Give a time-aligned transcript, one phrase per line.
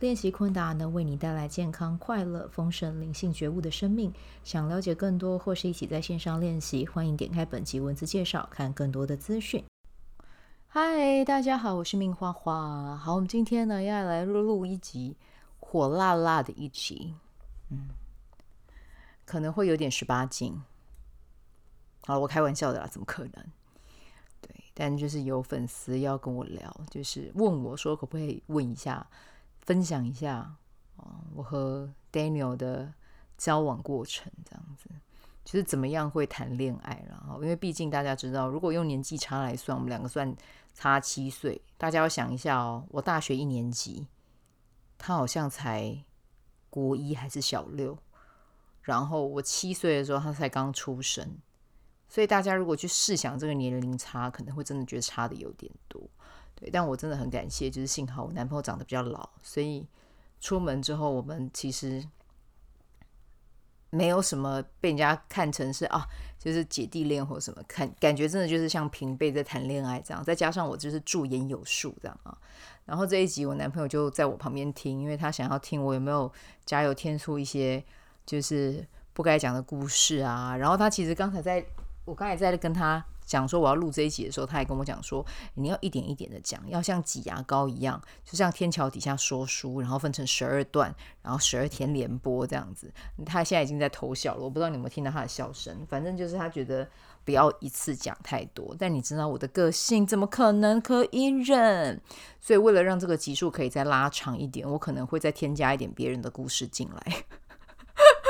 [0.00, 4.12] 练习昆达能为你带来健康、快乐、丰盛、灵性觉悟的生命。
[4.42, 9.64] 想了解更多或是一起在线上练习，欢迎点开本集文字介绍，看更多的资讯。
[10.66, 12.96] 嗨，大家好，我是命花花。
[12.96, 15.16] 好，我们今天呢要来录录一集
[15.60, 17.14] 火辣辣的一集，
[17.70, 17.88] 嗯，
[19.24, 20.60] 可能会有点十八禁。
[22.04, 23.32] 好，我开玩笑的啦，怎么可能？
[24.40, 29.06] 对，但就是有粉丝要跟我聊，就是问我说可不可以问一下。
[29.64, 30.54] 分享一下
[31.34, 32.92] 我和 Daniel 的
[33.36, 34.88] 交往过程，这样子
[35.44, 40.34] 就是怎么样会谈恋爱，然后因为毕竟大家知道，如果用年纪差来算，我们两个算
[40.72, 41.60] 差七岁。
[41.76, 44.06] 大家要想一下哦，我大学一年级，
[44.96, 46.04] 他好像才
[46.70, 47.98] 国一还是小六，
[48.82, 51.36] 然后我七岁的时候，他才刚出生，
[52.08, 56.00] 所以大家如果去试想这个年龄差，可能会真的觉得差的有点多。
[56.56, 59.86] 对，但我真的很感谢，就是幸好我男朋友长得比较老，所以
[60.40, 62.06] 出门之后，我们其实
[63.90, 66.06] 没有什么被人家看成是啊，
[66.38, 70.22] 就是姐弟恋或什么，看感觉真的就是像平辈在谈恋爱这样。
[70.22, 72.36] 再加上我就是驻颜有术这样啊，
[72.84, 76.32] 然后这一集我男朋友就在我旁边听，因为他想要听我有没有
[76.64, 77.84] 加油添醋一些
[78.24, 80.56] 就是不该讲的故事啊。
[80.56, 81.64] 然后他其实刚才在
[82.04, 83.04] 我刚才在跟他。
[83.24, 92.92] 讲说我要录这一集的时候，他还跟我讲说，你要一点一点的讲，要像挤牙膏一样，就像天桥底下说书，然后分成十二段，然后十二天连播这样子。
[93.24, 95.86] 他现在已经在偷笑了，我不知道你有没有听到他的笑声。
[95.88, 96.86] 反正就是他觉得
[97.24, 102.00] 不要一次讲太多，但你知道我的个性怎么可能可以忍？
[102.40, 107.24] 所以为了让这个集数可以再拉长一点，我可能会再添加一点别人的故事进来。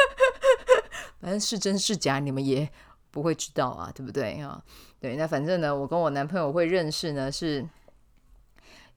[1.21, 2.71] 反正是真是假，你们也。
[3.15, 4.61] 不会知道啊，对不对啊？
[4.99, 7.65] 对，那反正呢，我跟我男朋友会认识呢，是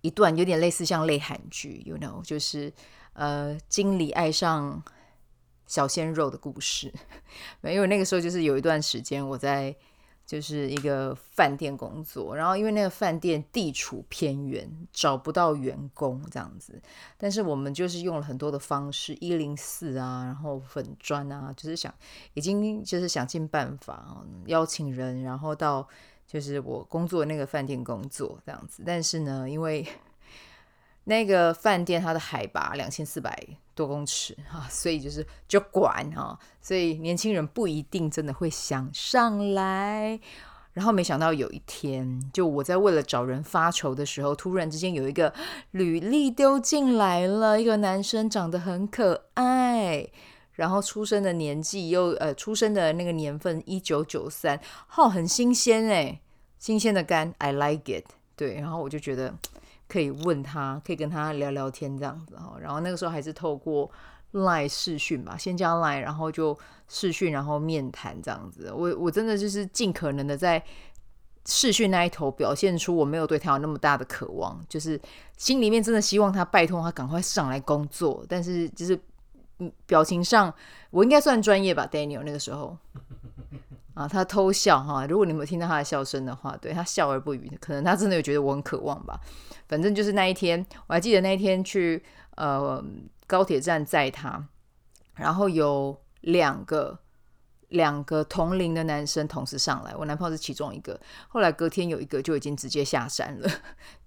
[0.01, 2.73] 一段有点类似像泪韩剧，you know，就是
[3.13, 4.83] 呃，经理爱上
[5.67, 6.91] 小鲜肉的故事。
[7.61, 9.75] 没有那个时候就是有一段时间我在。
[10.27, 16.79] 就是一个饭店工作，然后因为那个饭店地处偏远，找不到员工这样子。
[17.17, 21.91] 但是我们就是用了很多的方式，一零四啊，然后粉砖啊，就是想
[22.33, 25.87] 已经就是想尽办法邀请人，然后到
[26.27, 28.83] 就是我工作那个饭店工作这样子。
[28.85, 29.87] 但是呢，因为
[31.09, 33.33] 那个饭店它的海拔两千四百
[33.73, 40.19] 多公尺啊，所以就是就管哈，所以年轻人不一定真的会想上来。
[40.73, 45.33] 然后没想到有一天，就我在为了找人发愁的时候，突然之间有一个
[45.71, 50.05] 履历丢进来了，一个男生长得很可爱，
[50.53, 56.19] 然后出生的年纪又呃出生的那个年份一九九三，好，很新鲜哎，
[56.59, 58.05] 新鲜的肝，I like it。
[58.35, 59.33] 对，然后我就觉得。
[59.87, 62.57] 可以问他，可以跟他聊聊天这样子哈。
[62.59, 63.89] 然后那个时候还是透过
[64.33, 68.71] Line 视讯吧，先加赖然后就视讯，然后面谈这样子。
[68.71, 70.61] 我我真的就是尽可能的在
[71.45, 74.99] 视讯那一头表现出我没有对他有那么大的渴望，就是
[75.37, 78.25] 心里面真的希望他拜托他赶快上来工作。
[78.27, 78.99] 但是就是
[79.59, 80.53] 嗯，表情上
[80.91, 82.77] 我应该算专业吧，Daniel 那个时候。
[83.97, 85.07] 啊，他偷笑哈！
[85.07, 89.19] 如果你没有听到他的笑声的话，对，他笑而不语，可能他真的有觉得我很渴望吧。
[89.67, 92.03] 反正就是那一天，我还记得那一天去
[92.35, 92.83] 呃
[93.25, 94.47] 高铁站载他，
[95.15, 96.99] 然后有两个。
[97.71, 100.97] 两个同龄的男生同时上来，我男朋友是其中一个。
[101.27, 103.49] 后来隔天有一个就已经直接下山了，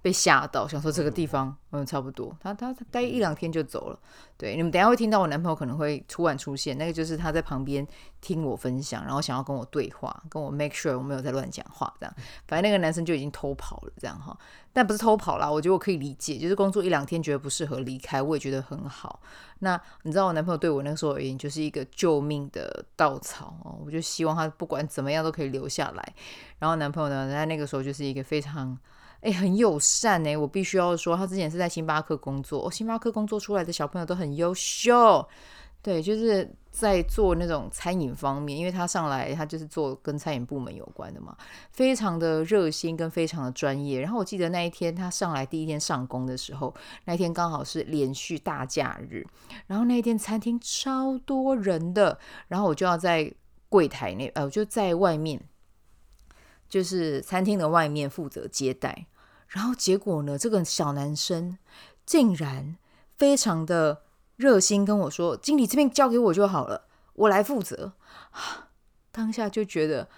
[0.02, 2.34] 被吓到，想说这个地方嗯差不多。
[2.40, 3.98] 他他待一两天就走了。
[4.36, 7.86] 对，你们等一下会听到我男朋友可能会突然出现，那个就是他在旁边
[8.22, 12.14] 听我分享，然后想要跟我对话，跟我 make sure 我没有在乱讲话这样。
[12.48, 14.34] 反正那个男生就已经偷跑了这样哈，
[14.72, 19.20] 但不是偷跑啦，我觉得我可以理解，就是工作一两天觉得不适合离开，我也觉得很好。
[19.58, 26.14] 那你知道我男朋友对我那个时候而言就是一个救命的稻草哦，我就希望他不管怎么样都可以留下来。
[26.58, 28.78] 然后男朋友呢，在那个时候就是一个非常
[29.22, 35.26] 诶很友善诶，我必须要说，他之前是在星巴克工作，哦，星巴克工作出来的小朋友都很优秀。
[35.82, 41.34] 对，就是在做那种餐饮方面，因为他上来他就是做跟餐饮部门有关的嘛，
[41.70, 43.98] 非常的热心跟非常的专业。
[43.98, 46.74] 然后我记得那一天他上来第一天上工的时候，
[47.06, 49.26] 那一天刚好是连续大假日，
[49.66, 52.18] 然后那一天餐厅超多人的，
[52.48, 53.32] 然后我就要在
[53.70, 55.40] 柜台那呃，我就在外面，
[56.68, 59.06] 就是餐厅的外面负责接待。
[59.50, 61.58] 然后结果呢，这个小男生
[62.06, 62.76] 竟然
[63.16, 64.02] 非常的
[64.36, 67.92] 热心跟我说：“经理这边交给我就好了，我来负责。”
[69.12, 70.08] 当下就觉得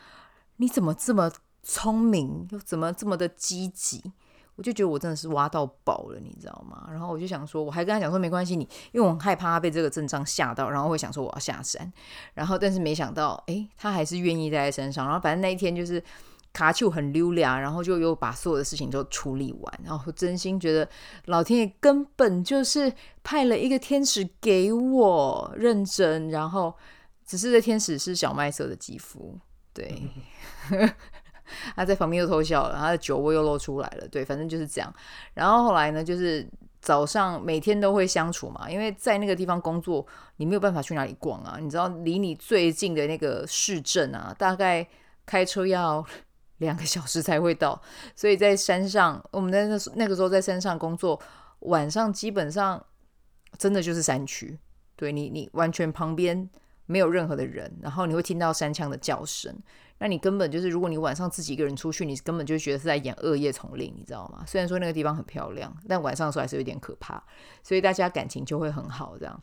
[0.56, 1.32] 你怎么这么
[1.62, 4.12] 聪明，又怎么这么的积极？
[4.56, 6.87] 我就觉得我真的是挖到宝了，你知道吗？
[6.90, 11.90] 然后我就想说，我还跟他讲说没关系，你因为我很害怕他被这个阵仗吓到，然后会想说我要下山。
[12.34, 15.06] 然后但是没想到，诶，他还是愿意待在身上。
[15.06, 16.05] 然后反正那一天就是
[16.53, 19.81] 卡丘很溜俩，然后就又把所有的事情都处理完。
[19.85, 20.89] 然后真心觉得
[21.27, 26.75] 老天爷根本就是派了一个天使给我认真，然后
[27.25, 29.39] 只是这天使是小麦色的肌肤，
[29.73, 30.03] 对。
[31.77, 34.09] 他在旁边又偷笑了，他的酒窝又露出来了。
[34.09, 34.91] 对，反正就是这样。
[35.35, 36.49] 然后后来呢，就是
[36.81, 40.07] 早上每天都会相处嘛，因为在那个地方工作，
[40.37, 41.59] 你没有办法去哪里逛啊。
[41.61, 44.87] 你知道，离你最近的那个市镇啊，大概
[45.27, 46.03] 开车要
[46.59, 47.81] 两个小时才会到。
[48.15, 51.21] 所以在山上，我们在那那个时候在山上工作，
[51.61, 52.85] 晚上基本上
[53.59, 54.59] 真的就是山区。
[54.97, 56.49] 对你，你完全旁边
[56.87, 59.57] 没有任何的人，然后你会听到山枪的叫声。
[59.99, 64.45] 那你根本就是，如果你晚上自己一个人出去，你根本就觉得是在演《恶夜丛林》，你知道吗？
[64.47, 67.23] 虽然说那个地方很漂亮，但晚上的时候还是有点可怕，
[67.63, 69.43] 所以大家感情就会很好，这样。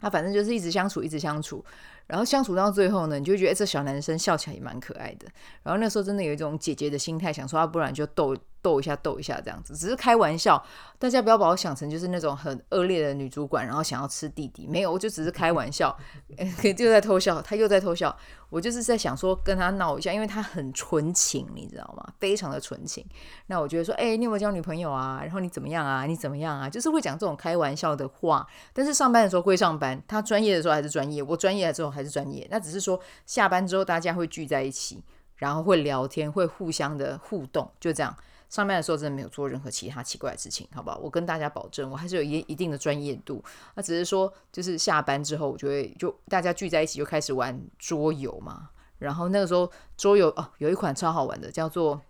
[0.00, 1.64] 他反正就是一直相处，一直相处。
[2.06, 5.26] 然后相处到最后呢，你就觉得这小男生笑起来也蛮可爱的。
[5.62, 10.62] 然后那时候真的有一种姐姐的心态，想说啊，不然就逗逗一下，逗一下这样子，只是开玩笑。
[10.98, 14.66] 大家不要把我想成就是那种很恶劣的女主管，然后想要吃弟弟。
[14.66, 15.94] 没有，我就只是开玩笑，
[16.76, 18.16] 就在偷笑，他又在偷笑。
[18.48, 22.12] 我就是在想说跟他闹一下，因为他很纯情，你知道吗？
[22.18, 23.04] 非常的纯情。
[23.48, 25.20] 那我觉得说，哎、你有没有交女朋友啊？
[25.22, 26.06] 然后你怎么样啊？
[26.06, 26.70] 你怎么样啊？
[26.70, 28.46] 就是会讲这种开玩笑的话。
[28.72, 32.46] 但是上班的时候归上班，他专业的时候还是专业，我专业了之后还是专业。
[32.50, 35.02] 那只是说下班之后大家会聚在一起，
[35.34, 38.16] 然后会聊天，会互相的互动，就这样。
[38.48, 40.98] 上班的时候真的没有做任何其他奇怪的事情，好不好？
[40.98, 43.42] 我跟大家保证，我还是有一一定的专业度。
[43.74, 48.70] 那只是说，就是下班之后，我就会就大家聚在一起，就开始玩桌游嘛。
[48.98, 52.00] 然后那个时候桌游哦，有一款超好玩的，叫做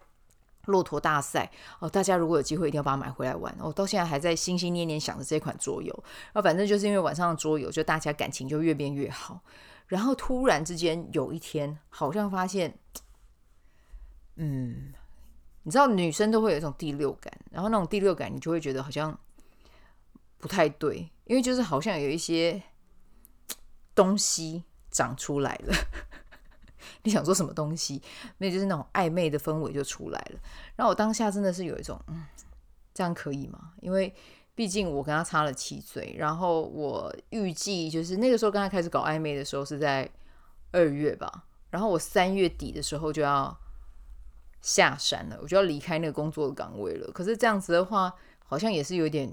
[0.67, 1.50] 骆驼大赛
[1.81, 1.88] 哦。
[1.88, 3.53] 大家如果有机会，一定要把它买回来玩。
[3.59, 5.93] 我、哦、到现在还在心心念念想着这款桌游。
[6.33, 9.41] 然后反正就是因为晚上的桌游，就大家感情就越变越好。
[9.87, 12.79] 然后突然之间有一天，好像发现，
[14.37, 14.93] 嗯。
[15.66, 19.18] 你知道女生都会有一种第六感，然后那种第六感，你就会觉得好像
[20.38, 22.62] 不太对，因为就是好像有一些
[23.92, 25.74] 东西长出来了。
[27.02, 28.00] 你想说什么东西？
[28.38, 30.38] 那就是那种暧昧的氛围就出来了。
[30.76, 32.24] 然后我当下真的是有一种，嗯，
[32.94, 33.72] 这样可以吗？
[33.80, 34.14] 因为
[34.54, 40.08] 毕竟我跟他差了七岁，然后我预计就是那个时候跟他开始搞暧昧的时候是在
[40.70, 43.58] 二月吧，然后我三月底的时候就要。
[44.61, 47.11] 下山了，我就要离开那个工作的岗位了。
[47.12, 48.12] 可是这样子的话，
[48.44, 49.31] 好像也是有点，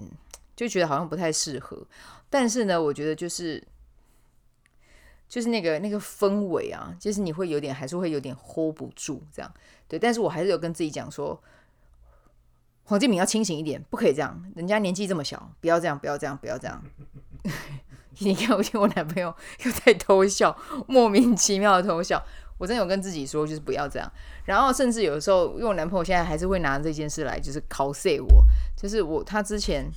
[0.54, 1.84] 就觉得好像不太适合。
[2.30, 3.62] 但是呢，我觉得就是，
[5.28, 9.52] 就是那个那个氛围啊，就是你会有点，还是会有点 hold 不住这样。
[9.88, 11.40] 对，但是我还是有跟自己讲说，
[12.84, 14.44] 黄建民要清醒一点，不可以这样。
[14.56, 16.84] 人家年纪这么小，不要这样，不要这样，不要这样。
[18.18, 19.34] 你看，我听我男朋友
[19.64, 20.56] 又在偷笑，
[20.86, 22.24] 莫名其妙的偷笑。
[22.58, 24.10] 我真的有跟自己说，就是不要这样。
[24.44, 28.44] 然后甚至有时候，因为我男朋友现在还是会拿这件事来，就是 cos 我。
[28.76, 29.90] 就是我他之前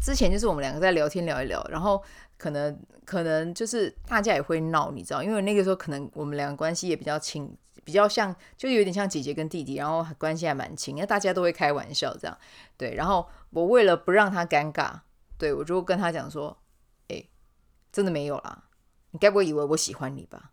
[0.00, 2.02] 之前就是我们两个在聊天聊一聊，然后
[2.38, 7.54] 可能可能就是大家也会闹，你知道，因为那个时候可能我们两个关系也比较亲，
[7.84, 12.38] 比较像，就有点像姐姐跟弟弟，然后关系还蛮亲，那大家都会开玩笑这样。
[12.76, 14.92] 对，然后我为了不让他尴尬，
[15.38, 16.56] 对，我就跟他讲说
[17.08, 17.24] ：“哎，
[17.90, 18.64] 真的没有啦，
[19.10, 20.50] 你该不会以为我喜欢你吧？”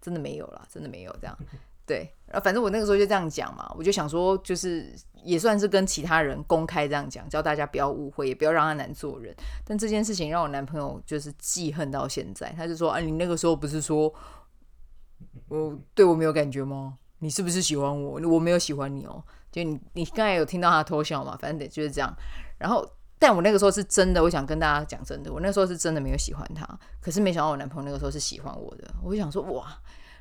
[0.00, 1.38] 真的没有啦，真的没有这样，
[1.86, 9.34] 对，然后反正我那个时候就这样讲嘛，我就想说，就是也算是跟其他人公开这样讲，叫大家不要误会，也不要让他难做人。
[9.64, 14.12] 但这件事情让我男朋友就是记恨到现在，他就说：“啊，你那个时候不是说
[15.48, 16.98] 我对我没有感觉吗？
[17.18, 18.20] 你是不是喜欢我？
[18.28, 19.24] 我没有喜欢你哦。
[19.50, 21.36] 就你，你刚才有听到他偷笑嘛？
[21.40, 22.14] 反正得就是这样。
[22.58, 22.88] 然后。”
[23.18, 26.64] 但我那个时候是真的，我想跟大家讲真的，我那时候是真的没有喜欢他，
[27.00, 29.76] 可是没想到我男朋友那个时候是喜欢我的，我就想说哇，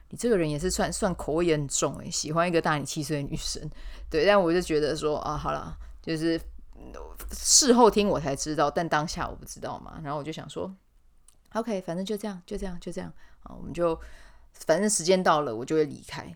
[0.09, 3.61] 你这个人也是算算口味也很重诶，喜欢一个大你七岁的女生，
[4.09, 6.41] 对，但我就觉得说啊，好了，就是
[7.31, 10.73] 事后听我才知道，但当下我不知道嘛，然后我就想说
[11.53, 13.13] ，OK，反正就这样，就这样，就这样
[13.43, 13.99] 啊，我们就
[14.53, 16.35] 反正时间到了，我就会离开，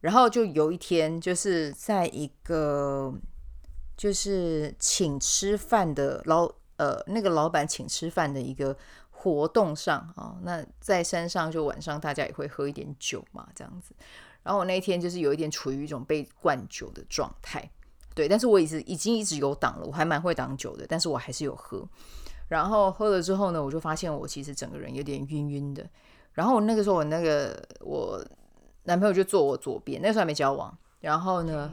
[0.00, 3.12] 然后就有一天就是在一个。
[3.98, 8.74] 就是请吃饭的老呃那个老板请吃饭的一个
[9.10, 13.92] 活动上啊，那在山上就晚上大家也会喝一点酒嘛，这样子。
[14.44, 17.68] 然后我那一天就是有一点处于一种被灌酒的状态，
[18.14, 21.86] 对，但是我已经已经一直有挡了，我还蛮会挡酒的，但是我还是有喝。
[22.46, 25.84] 然后喝了之后呢，我就发现我其实整个人有点晕晕的。
[26.32, 28.24] 然后那个时候我那个我
[28.84, 30.74] 男朋友就坐我左边，那时候还没交往。
[31.00, 31.70] 然后呢，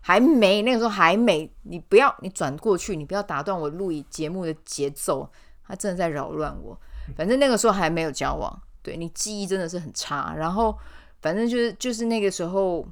[0.00, 1.52] 还没，那个时候还没。
[1.62, 5.30] 你不要，你转过去，你不要打断我录节目的节奏。
[5.62, 6.78] 他真的在扰乱我。
[7.16, 10.34] 反正那个时候还没有交往，对，你记忆真的是很差。
[10.34, 10.76] 然后
[11.20, 12.84] 反正就是就是那个时候，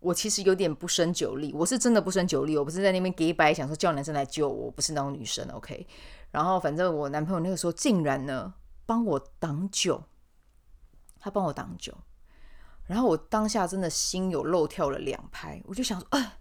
[0.00, 1.52] 我其实有点不胜酒力。
[1.52, 5.46] 我是真的不胜酒力，我不是在那边给白想说叫男生来救我，我不是那种女生。
[5.50, 5.86] OK。
[6.30, 8.52] 然后反正我男朋友那个时候竟然呢
[8.86, 10.02] 帮我挡酒，
[11.20, 11.94] 他帮我挡酒。
[12.88, 16.38] 然后我当下真的心有漏跳了两拍，我就想说，啊，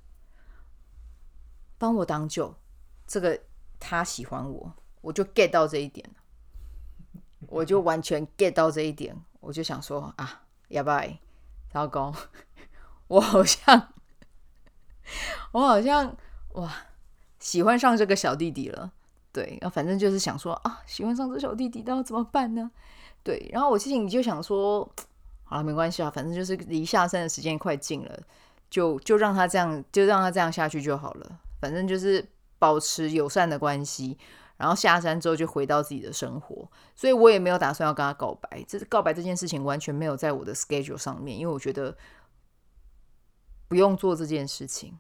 [1.78, 2.56] 帮我挡酒，
[3.06, 3.38] 这个
[3.78, 6.10] 他喜欢我，我就 get 到这一点，
[7.48, 11.18] 我就完全 get 到这一点，我就想说啊，要不然，
[11.70, 12.16] 糟糕，
[13.10, 13.94] 我好像，
[15.52, 16.16] 我好像
[16.54, 16.74] 哇，
[17.40, 18.94] 喜欢上这个小弟弟了，
[19.34, 22.72] 对，反正就是想说啊，喜欢上这小弟弟，那要怎么办呢？
[23.22, 24.90] 对，然后我心里就想说。
[25.50, 28.20] 好了，没关系啊，反正就是离下山的时间快近了，
[28.70, 31.40] 就就让他这样，就让他这样下去就好了。
[31.62, 32.24] 反正就是
[32.60, 34.18] 保持友善的关系，
[34.58, 36.70] 然后下山之后就回到自己的生活。
[36.96, 41.96] 所以我也没有打算要跟他告白，这告白这件事情完全没有在我的 schedule 上面，因为我觉得
[43.70, 44.98] 不用做这件事情。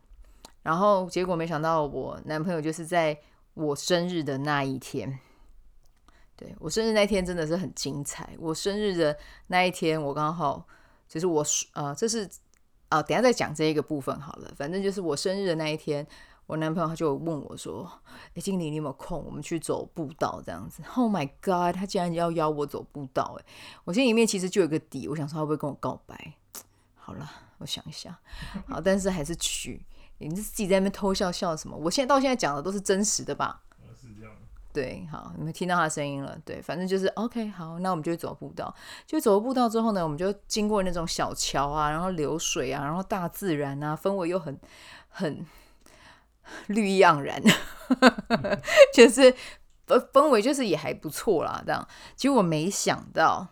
[0.63, 3.19] 然后结果没想到，我男朋友就是在
[3.53, 5.19] 我生日的那一天。
[6.37, 8.35] 对，我生日那天真的是很精彩。
[8.37, 9.17] 我生日的
[9.47, 10.65] 那一天，我刚好
[11.09, 12.29] 就是我呃，这是
[12.89, 14.53] 啊、等下再讲这一个部分好了。
[14.55, 16.05] 反正就是我生日的那一天，
[16.45, 17.91] 我男朋友他就问我说
[18.35, 19.25] ：“哎，经理，你有没有空？
[19.25, 20.83] 我们去走步道这样子。
[20.95, 23.35] ”Oh my god，他竟然要邀我走步道！
[23.39, 23.45] 哎，
[23.83, 26.33] 我心里面其实就有个底，我想说他会不会跟我告白？
[26.95, 28.17] 好了，我想一下，
[28.67, 29.85] 好，但是还是去。
[30.19, 31.75] 你自己在那边偷笑笑什么？
[31.75, 33.63] 我现在到现在讲的都是真实的吧？
[33.99, 34.33] 是这样
[34.77, 36.37] 对，好，你们听到他的声音了。
[36.45, 38.71] 对，反正就是 OK，好，那我们就走步道。
[39.07, 44.55] 就走步道之后呢，我们就经过那种小桥啊，然后流水啊，然后大自然啊，氛围又很
[45.09, 45.43] 很
[46.67, 47.41] 绿意盎然，
[48.93, 49.33] 就是
[49.87, 51.63] 氛氛围就是也还不错啦。
[51.65, 53.47] 这样，结果我没想到，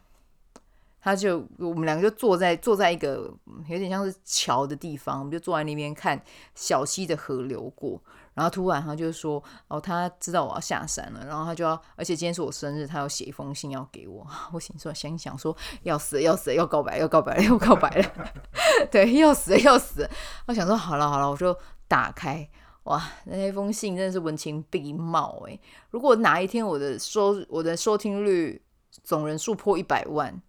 [1.01, 3.34] 他就我们两个就坐在坐在一个
[3.67, 6.22] 有点像是桥的地方，我们就坐在那边看
[6.53, 8.00] 小溪的河流过。
[8.36, 14.27] 然后突然他就说：“哦，他知道我要下山了，然后他就要，而且今天是我生日，他要写一封信要给我。
[14.51, 18.32] 我心说，想想说，要死，要死，要告白，要告白，要告白了，
[18.92, 20.08] 对，要死，要死。
[20.48, 22.48] 我想说，好了好了，我就打开，
[22.84, 25.58] 哇，那封信真的是文情并茂诶。
[25.89, 28.62] 如果哪一天我的收我的收听率
[29.01, 30.42] 总人数破一百万，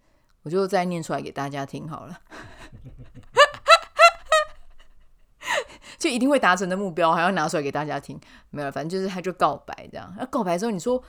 [0.42, 2.18] 我就再念出来给大家听好了。”
[6.06, 8.18] 就一定会达成的目标，还要拿出来给大家听，
[8.50, 10.14] 没有，反正就是他就告白这样。
[10.16, 11.02] 那告白之后，你说，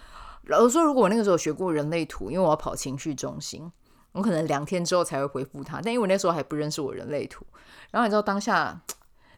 [0.46, 3.72] 老实说，如果我那个时候学过人类图，因为我要跑情绪中心，
[4.14, 5.80] 我可能两天之后才会回复他。
[5.84, 7.46] 但因为我那时候还不认识我人类图，
[7.92, 8.82] 然后你知道当下，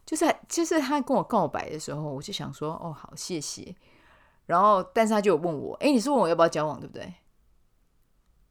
[0.05, 3.75] 就是就是他跟我告白的时候，我就想说，哦，好，谢谢。
[4.45, 7.13] 然后，但是他就有问我，哎，你是问我要不要交往，对不对？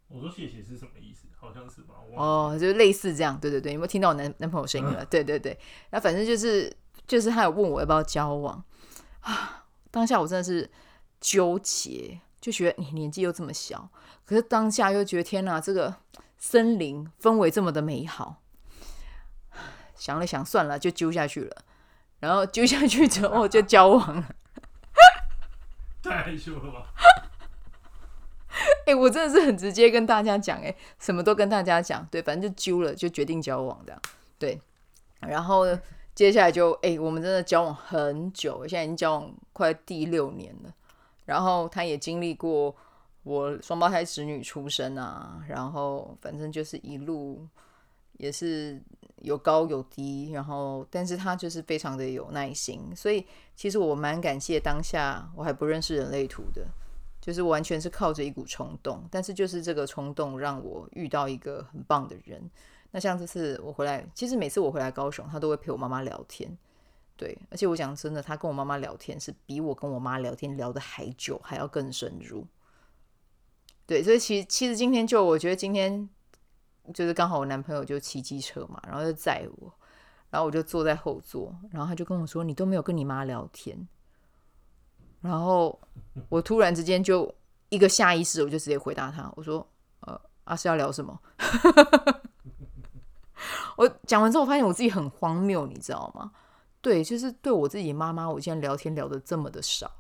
[0.08, 1.26] 我说谢谢是什么意思？
[1.40, 1.94] 好像是吧？
[2.16, 5.04] 哦，就类似这样，对对对，有没有听到我男男朋友声音了？
[5.06, 5.58] 对对对，
[5.90, 6.70] 那反正就是。
[7.08, 8.62] 就是他有问我要不要交往
[9.22, 10.70] 啊，当下我真的是
[11.18, 13.88] 纠结，就觉得你年纪又这么小，
[14.26, 15.96] 可是当下又觉得天哪，这个
[16.36, 18.42] 森林氛围这么的美好，
[19.96, 21.64] 想了想算了，就揪下去了，
[22.20, 24.28] 然后揪下去之后就交往了，
[26.04, 26.92] 太害羞了吧？
[28.84, 34.02] 哎、欸，我真的是很直接跟大家讲，哎，什么都跟大家讲，对，反正就揪了，就决定交往这样，
[34.38, 34.60] 对，
[35.20, 35.64] 然后。
[36.18, 40.75] 接下来就哎、我们真的交往很久，现在已经交往快第六年了。
[41.25, 42.75] 然后他也经历过
[43.22, 47.46] 我双胞胎侄女出生啊，然后反正就是一路
[48.16, 48.82] 也是
[49.22, 56.66] 有高有低，然后但是他就是非常的有耐心，所以其实我蛮感谢当下我还不认识人类图的，
[57.20, 62.50] 就是完全是靠着一股冲动，但是就是这个冲动让我遇到一个很棒的人。
[62.90, 66.57] 那像这次我回来，其实每次我回来高雄，他都会陪我妈妈聊天，
[67.16, 72.47] 对，而且我讲真的，他跟我妈妈聊天是比我跟我妈聊天聊得还久，还要更深入，
[73.87, 76.09] 对，所以其其实今天就我觉得今天
[76.95, 79.73] 就是刚好我男朋友就骑机车嘛，然后就载我，
[80.30, 83.87] 然后我就坐在后座，然后他就跟我说：“你都没有跟你妈聊天。”
[85.21, 85.78] 然后
[86.28, 87.35] 我突然之间就
[87.68, 89.66] 一个下意识，我就直接回答他，我说
[90.00, 90.12] ：“呃，
[90.45, 91.21] 阿、啊、是要聊什么？”
[93.76, 96.32] 我讲完之后，我发现我自己很荒谬，你知道吗？
[96.80, 99.90] 对，就是对我自己妈妈，我现在聊天聊得这么的少，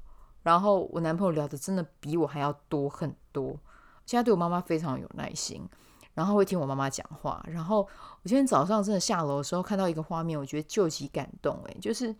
[0.44, 3.58] 然后我男朋友聊的真的比我还要多很多。
[4.06, 5.68] 现在对我妈妈非常有耐心，
[6.14, 7.44] 然后会听我妈妈讲话。
[7.48, 7.80] 然后
[8.22, 11.60] 我今天早上真的下楼的时候看到一个画面，我觉得究极感动。
[11.66, 12.14] 诶，就是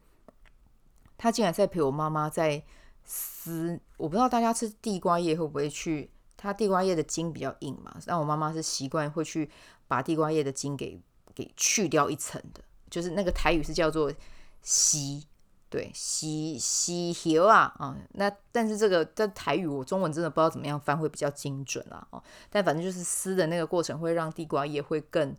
[1.16, 2.62] 他竟然在陪我妈妈在
[3.04, 3.80] 撕。
[3.96, 9.48] 我不知道大家吃地瓜叶会不会去，它地瓜叶的茎比较硬嘛，但我妈妈是习惯会去
[9.86, 11.00] 把地瓜叶的茎给。
[11.38, 14.12] 给去掉一层的，就是那个台语是叫做
[14.60, 15.24] “吸”，
[15.70, 17.96] 对，吸吸油啊啊。
[18.14, 22.04] 那但是这个在台语，我中文真的不知道怎么样翻会比较精准啊。
[22.10, 25.32] 哦，但反正就是撕的那个过程会让地瓜叶会更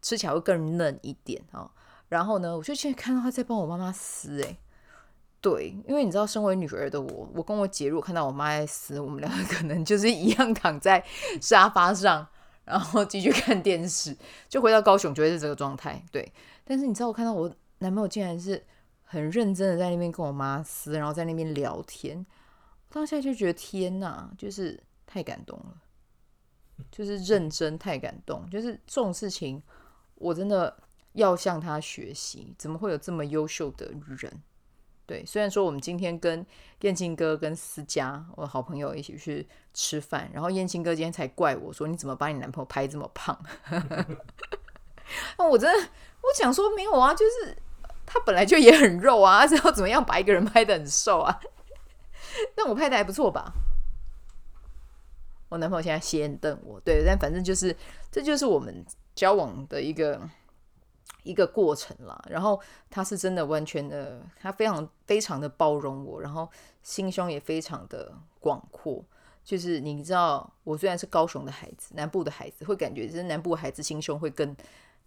[0.00, 1.68] 吃起来会更嫩一点啊。
[2.08, 4.56] 然后呢，我就现在看到他在帮我妈妈撕，哎，
[5.40, 11.04] 对，因为你知道，身为女儿的我，我跟我姐如果看到我妈在撕，我们两个可能就是一样躺在
[11.40, 12.28] 沙发上。
[12.70, 14.16] 然后继续看电视，
[14.48, 16.00] 就回到高雄，就会是这个状态。
[16.12, 16.32] 对，
[16.64, 18.64] 但是你知道，我看到我男朋友竟然是
[19.02, 22.24] 很认真的在那边跟我妈撕，然后在那边聊天。
[22.88, 25.74] 当下就觉得天哪，就是太感动了，
[26.90, 29.60] 就是认真太感动，就是这种事情，
[30.14, 30.76] 我真的
[31.14, 32.54] 要向他学习。
[32.56, 34.42] 怎么会有这么优秀的人？
[35.10, 36.46] 对，虽然说我们今天跟
[36.82, 43.36] 燕青哥跟思佳，我的好朋友一起去吃饭，然后燕青哥今天才怪我说，你怎么把你男朋友拍这么胖？
[45.36, 45.88] 那我真的，
[46.20, 47.56] 我想说没有啊，就是
[48.06, 51.40] 他本来就也很肉啊，是要怎么样把一个人拍得很瘦啊？
[52.54, 53.52] 但我拍的还不错吧？
[55.48, 57.76] 我男朋友现在斜眼瞪我，对，但反正就是
[58.12, 58.86] 这就是我们
[59.16, 60.20] 交往的一个。
[61.22, 66.48] 一个过程啦，然后他是真的完全的，他非常非常的包容我，然后
[66.82, 69.04] 心胸也非常的广阔。
[69.42, 74.48] 就是你知道，我虽然是高雄的孩子，南部的孩子会感觉，就是南部孩子心胸会更，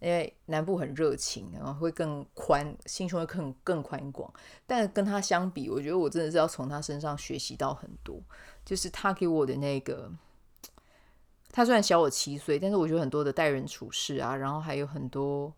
[0.00, 4.30] 因为南部很热情，然后会更宽，心胸会更更宽广。
[4.66, 8.20] 但跟他相比，我觉得我真的是要从他身上学习到很多。
[8.64, 10.10] 就是他给我的那个，
[11.52, 15.52] 他虽然小我七岁，但是我觉得很多的待人处事啊，然后还有很多。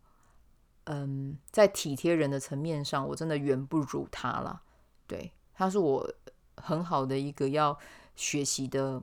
[0.87, 4.63] 嗯，在体贴人的层面上，我真的远不如他了。
[5.07, 6.09] 对，他是我
[6.57, 7.79] 很好的一个要
[8.17, 9.01] 学习的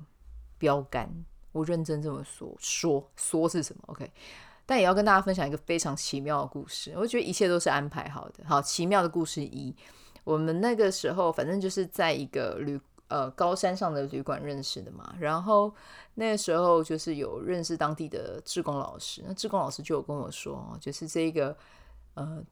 [0.58, 1.10] 标杆。
[1.52, 4.12] 我认真这么说，说说是什么？OK，
[4.66, 6.92] 但也要跟大家分享一个非常奇妙的故事。
[6.96, 8.44] 我觉得一切都是安排好的。
[8.46, 9.76] 好，奇妙的故事一，
[10.24, 12.80] 我们那个时候反正就是在一个旅
[13.14, 15.16] 呃高山上的旅馆认识的嘛。
[15.20, 15.74] 然后
[16.16, 21.56] 那时候就是有认识当地的志工老师，那志工老师就有跟我说，就是这个。
[22.16, 22.44] 呃，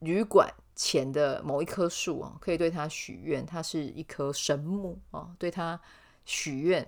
[0.00, 5.80] 旅馆前的某一棵树啊，可以对他许愿，它是一棵神木啊，对他
[6.26, 6.86] 许愿，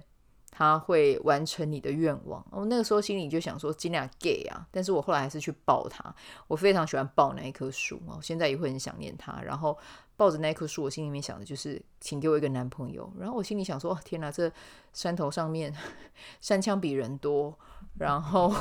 [0.50, 2.44] 他会完成你的愿望。
[2.50, 6.14] 我那个时候心里就想说，尽量 gay 啊，但是我后来还是去抱他。
[6.46, 9.40] 我非常喜欢抱那一棵树啊，现在也会很想念他。
[9.42, 9.76] 然后
[10.16, 13.10] 抱着那一棵树，我心里面想的就是，请给我一个男朋友。
[13.18, 14.50] 然后我心里想说，天哪，这
[14.92, 15.74] 山头上面
[16.40, 17.56] 山枪比人多。
[17.98, 18.52] 然后，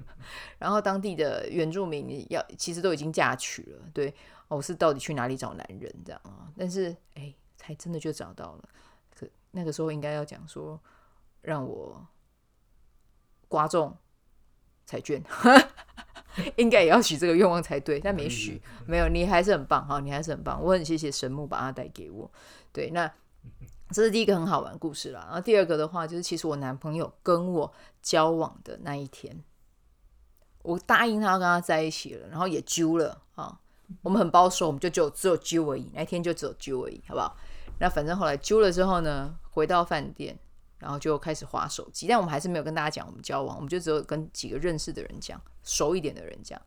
[0.58, 4.12] 然后当地的原住民要其实都已经嫁娶了，对，
[4.48, 6.48] 我是到底去哪里找男人这样啊？
[6.56, 8.68] 但是哎，才真的就找到了。
[9.14, 10.80] 可那个时候应该要讲说，
[11.42, 12.06] 让我
[13.48, 13.96] 刮中
[14.86, 15.22] 彩券，
[16.56, 22.30] 应该也要许这个愿望才对，但没许，没有，你还是很棒哈，你还是很棒，我很谢谢神木把它带给我。
[22.72, 23.10] 对，那。
[23.92, 29.42] 这是第一个很好玩的故事啦，然后第二个的话就是，其实我男朋友跟我交往的那一天，
[30.62, 33.58] 我答应他要跟他在一起了，然后也揪了啊，
[34.02, 37.36] 我们很保守，我们就只有只有揪而已，那一天就只有揪而已，好不好？
[37.80, 40.38] 那反正后来揪了之后呢，回到饭店，
[40.80, 46.60] 然后就开始划手机，但我们还是没有跟大家讲我们交往，我们就只有跟几个认识的人讲，熟一点的人讲，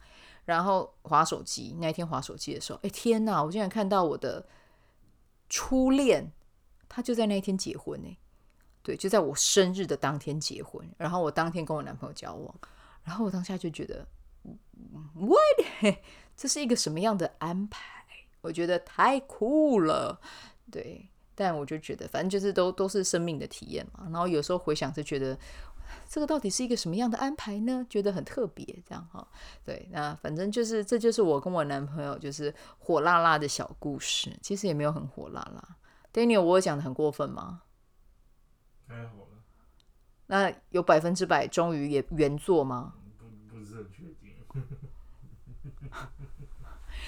[0.46, 4.48] 然后划手机，那一天划手机的时候，哎天哪，我竟然看到我的
[5.50, 6.32] 初恋。
[6.96, 8.18] 他就在那一天结婚呢，
[8.84, 10.88] 对，就在我生日的当天结婚。
[10.96, 12.56] 然后我当天跟我男朋友交往，
[13.04, 14.08] 然后我当下就觉得
[15.16, 15.96] ，What？
[16.38, 17.82] 这是一个什么样的安排？
[18.42, 20.22] 我觉得太酷了，
[20.72, 21.10] 对。
[21.36, 24.06] 但我就觉得，反正就是都都是生命的体验嘛。
[24.12, 25.38] 然后有时候回想，就觉得
[26.08, 27.86] 这个到底是一个什么样的安排呢？
[27.90, 29.28] 觉得很特别，这样哈。
[29.64, 35.78] 对，那反正就是这就是我跟我男朋友就是火辣辣的小故事，其实也没有很火辣辣。
[36.14, 37.62] Daniel，我讲的很过分吗？
[38.88, 39.44] 太好了。
[40.28, 42.94] 那有百分之百忠于原原作吗？
[43.18, 44.36] 不，不是很确定。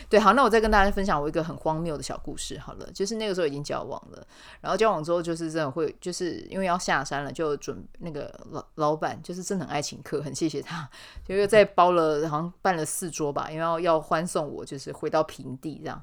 [0.10, 2.60] 对，好，那我再跟大家分享我一个很荒谬的小故事。
[2.60, 4.28] 好了，就是那个时候已经交往了，
[4.62, 10.90] 然后交往之后就是真的会，就是因为要下山了，就准那个老老板就是真的很爱请客，很谢谢他，
[11.24, 16.02] 就又再包了，好像办了四桌吧，因为要要欢送我，就是回到平地这样。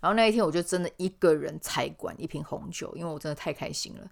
[0.00, 4.08] 然后那一天我就真的一个人才管一瓶红酒，因为我真的太开心了。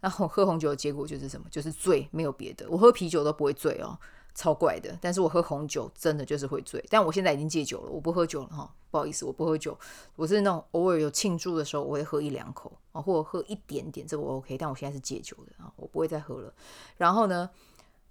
[0.00, 1.46] 然后喝红酒的结果就是什么？
[1.50, 2.66] 就是醉，没有别的。
[2.68, 3.98] 我喝啤酒都不会醉哦。
[4.34, 6.84] 超怪的，但是我喝红酒真的就是会醉。
[6.90, 9.78] 但我现在已经戒酒了，我不喝酒了哈，不好意思，我不喝酒。
[10.16, 14.58] 我是那种偶尔有庆祝的时候，我会喝一两口啊，或者喝一点点，这个我 OK。
[14.58, 16.52] 但我现在是戒酒的啊，我不会再喝了。
[16.96, 17.48] 然后呢，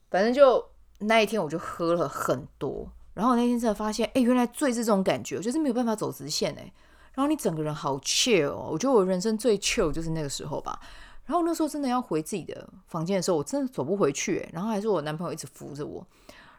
[0.10, 0.64] 反正就
[1.00, 2.88] 那一天我就喝了很多。
[3.14, 6.74] 然后那天真的发现，哎，原来醉是这种感觉，就是没有办法走直线哎。
[7.14, 10.80] 然后你整个人好 chill 哦，我觉得我人生最 chill 就是那个时候吧。
[11.26, 14.48] 然后那时候真的要回自己的房间的时候，我真的走不回去。
[14.52, 16.06] 然后还是我男朋友一直扶着我。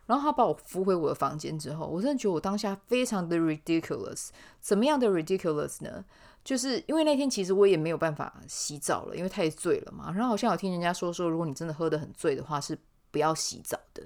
[0.07, 4.29] 然后他把我扶回我的房间之后，我真的觉得我当下非常的 ridiculous。
[4.61, 6.05] 怎么样的 ridiculous 呢？
[6.44, 10.12] 就是因为那天其实我也没有办法洗澡了，因为太醉了嘛。
[10.12, 12.79] 然后好像有听人家说说，如果你真的喝得很醉的话，是
[13.11, 14.03] 不要洗澡的。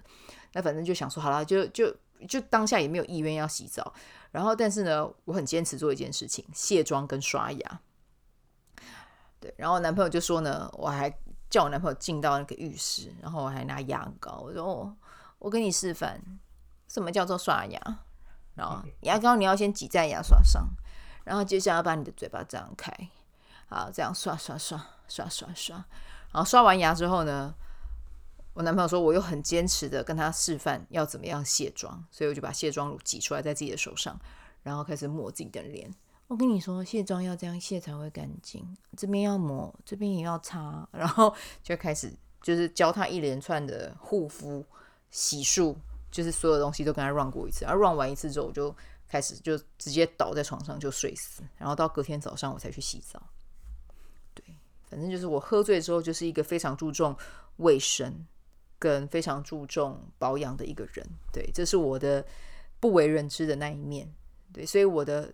[0.53, 1.93] 那反正就想说好了，就就
[2.29, 3.93] 就当下也没有意愿要洗澡。
[4.31, 7.81] 然后但是呢，我很坚持做一件事情：卸妆跟刷牙。
[9.41, 11.09] 对，然后我男朋友就说呢，我还
[11.49, 14.97] 叫我男朋友进到那个浴室，然后我还拿牙膏，我说我
[15.39, 16.21] 我给你示范
[16.89, 17.81] 什么叫做刷牙，
[18.55, 20.69] 然后牙膏你要先挤在牙刷上，
[21.25, 22.93] 然后接下来要把你的嘴巴张开，
[23.69, 25.77] 好，这样刷刷刷刷刷刷，
[26.33, 27.55] 然后刷完牙之后呢，
[28.55, 34.19] 我男朋友说我又很坚持的跟他示范要怎么样卸妆，所以我就把卸妆乳挤出来在自己的手上，
[34.65, 35.89] 然后开始抹自己的脸。
[36.29, 38.63] 我跟你说，卸妆要这样卸才会干净。
[38.97, 42.13] 这边要抹，这边也要擦，然后 就开始
[42.43, 44.63] 就是教他一连串的护肤、
[45.11, 45.75] 洗漱，
[46.11, 47.65] 就是所有东西都跟他 run 过一次。
[47.65, 48.75] 然后 run 完一次之后，我就
[49.09, 51.43] 开始就直接倒在床上就睡死。
[51.57, 53.23] 然后到隔天早上我才去洗澡。
[54.35, 54.45] 对，
[54.91, 57.17] 反正就是我喝醉之后就是一个非常注重
[57.57, 58.15] 卫生
[58.79, 61.07] 跟非常注重保养的一个人。
[61.33, 62.23] 对，这是我的
[62.79, 64.07] 不为人知的那一面。
[64.53, 65.33] 对，所以我的。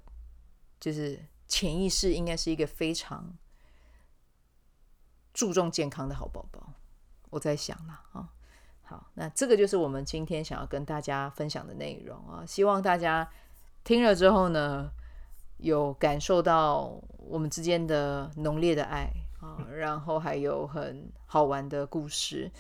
[0.80, 3.32] 就是潜意识应该是一个非常
[5.32, 6.72] 注重健康的好宝宝，
[7.30, 8.28] 我在想了啊。
[8.82, 12.44] 好，那这个就是我们今天想要跟大家分享的内容啊。
[12.46, 13.28] 希望大家
[13.82, 14.90] 听了之后呢，
[15.56, 19.10] 有感受到我们之间的浓烈的爱
[19.40, 22.52] 啊，然后还有很好玩的故事。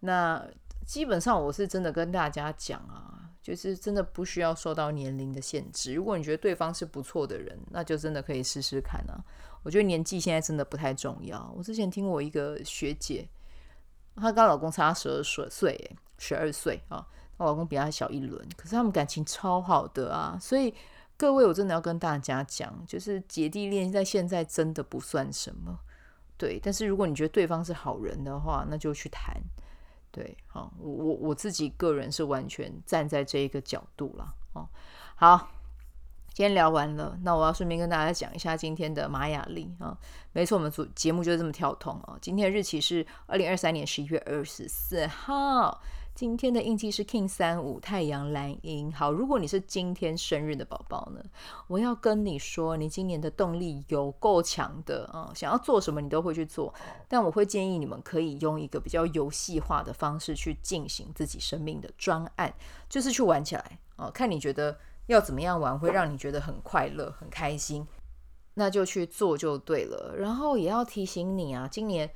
[0.00, 0.46] 那
[0.86, 3.21] 基本上我是真的跟大家讲啊。
[3.42, 5.92] 就是真的不需要受到年龄的限制。
[5.92, 9.18] 如果你觉得对方是不错的人，那就真的可以试试看啊。
[9.64, 11.52] 我觉得年纪现在真的不太重要。
[11.56, 13.28] 我之前听我一个学姐，
[14.16, 20.38] 她跟她老公差十二岁，十二岁啊，她老公比她小一轮，可是他们感情超好的啊。
[20.40, 20.72] 所以
[21.16, 25.78] 各位，我真的要跟大家讲，就是姐弟恋在现在真的不算什么。
[26.36, 29.40] 对，但是如果你觉得对方是好人的话，那就去谈。
[30.12, 34.68] 对，好，我我我自己个人是完全站在这一个角度了，哦，
[35.16, 35.48] 好，
[36.34, 39.98] 今天聊完了，那我要顺便跟大家讲一下今天的玛雅历啊，
[40.32, 45.82] 没错，我们组节目就是这么跳通哦，今天的日期是二零二三年十一月二十四号。
[46.14, 48.92] 今天的印记是 King 三五太阳蓝鹰。
[48.92, 51.24] 好，如果你是今天生日的宝宝呢，
[51.66, 56.72] 我要跟你说，你今年的动力有够强的啊、想要做什么，你都会去做。
[57.08, 62.54] 但我会建议你们可以用一个比较游戏化的方式去进行自己生命的专案，
[62.90, 67.86] 就是去玩起来啊、看你觉得要怎么样玩会让你觉得很快乐、很开心，
[68.54, 70.14] 那就去做就对了。
[70.18, 72.10] 然后也要提醒你啊，今年。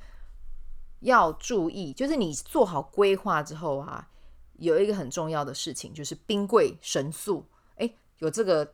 [0.99, 4.07] 要注意，就是你做好规划之后啊，
[4.57, 7.45] 有一个很重要的事情，就是兵贵神速。
[7.75, 8.73] 诶，有这个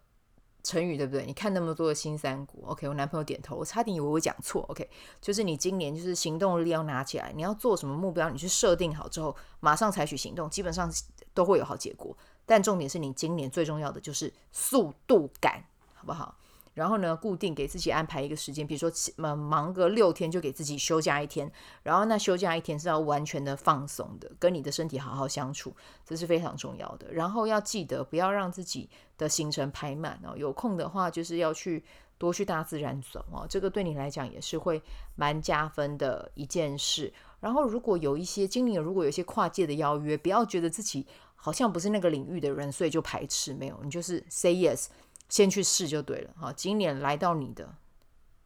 [0.63, 1.25] 成语对不对？
[1.25, 10.89] 你看那么多的新三国，OK，我男朋友点头，我差点以为我讲错，OK，就是你今年就是行动力要拿起来，你要做什么目标，你去设定好之后，马上采取行动，基本上
[11.33, 12.15] 都会有好结果。
[12.45, 16.37] 但重点是你今年最重要的就是速度感，好不好？
[16.73, 21.51] 然后呢，固定给自己安排一个时间，比如说忙忙个六天就给自己休假一天，
[21.83, 27.13] 然后那休假一天是要完全的放松的，跟你的身体好好相处，这是非常重要的。
[27.13, 31.83] 然后要记得不要让自己的行程排满哦，有空的话就是要去
[32.17, 34.81] 多去大自然走哦，这个对你来讲也是会
[35.15, 37.13] 蛮加分的一件事。
[37.39, 41.05] 然后如果有一些经历，如果有一些跨界的邀约，不要觉得自己
[41.35, 44.87] 好像不是那个领域的人，所以就排斥，没有，你就是 say yes。
[45.33, 47.73] 先去试就对了哈，今年来到你的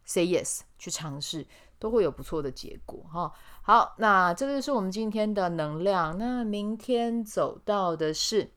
[0.05, 1.45] ，say yes，去尝试
[1.77, 3.29] 都会有不错的结果哈。
[3.61, 6.17] 好，那这就是我们今天的能量。
[6.17, 8.53] 那明天走到的是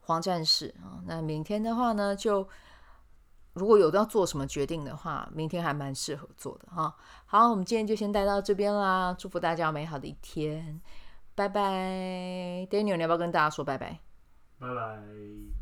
[0.00, 1.00] 黄战士啊。
[1.06, 2.46] 那明天的话呢，就
[3.54, 6.94] 如果有要做什么决定的话，明天还蛮适合做的哈。
[7.24, 10.78] 好，我们今天就先带到这边啦，祝福大家美好的一天，
[11.34, 12.68] 拜拜。
[12.70, 13.98] Daniel，你要不要跟大家说拜拜？
[14.58, 15.61] 拜拜。